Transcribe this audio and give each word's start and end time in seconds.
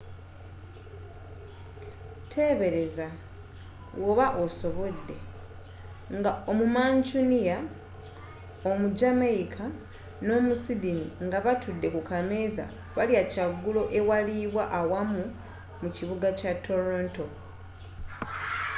tebeereza 2.31 3.07
woba 4.03 4.27
osobodde 4.43 5.17
nga 6.17 6.31
omu 6.49 6.65
mancunia 6.75 7.57
omu 8.69 8.85
jamaica 8.99 9.65
n'omu 10.25 10.53
sydney 10.63 11.05
nga 11.25 11.37
batudde 11.45 11.87
ku 11.95 12.01
kameeza 12.09 12.65
balya 12.95 13.21
kyagulo 13.31 13.81
ewaliibwa 13.97 14.63
awamu 14.79 15.23
mu 15.81 15.87
kibuga 15.95 16.29
kya 16.39 16.51
toronto 16.65 17.25